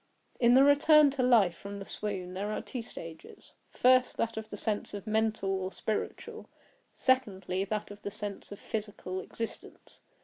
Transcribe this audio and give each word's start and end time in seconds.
In 0.39 0.55
the 0.55 0.63
return 0.63 1.11
to 1.11 1.21
life 1.21 1.55
from 1.55 1.77
the 1.77 1.85
swoon 1.85 2.33
there 2.33 2.51
are 2.51 2.61
two 2.63 2.81
stages; 2.81 3.53
first, 3.69 4.17
that 4.17 4.35
of 4.35 4.49
the 4.49 4.57
sense 4.57 4.95
of 4.95 5.05
mental 5.05 5.51
or 5.51 5.71
spiritual; 5.71 6.49
secondly, 6.95 7.63
that 7.65 7.91
of 7.91 8.01
the 8.01 8.09
sense 8.09 8.51
of 8.51 8.57
physical, 8.59 9.19
existence. 9.19 10.01